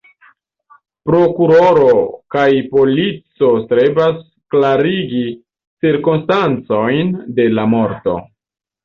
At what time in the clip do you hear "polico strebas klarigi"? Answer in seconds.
2.71-5.21